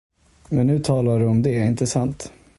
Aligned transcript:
Men 0.49 0.67
nu 0.67 0.79
talar 0.79 1.19
du 1.19 1.25
om 1.27 1.41
det, 1.41 1.65
inte 1.65 1.87
sant. 1.87 2.31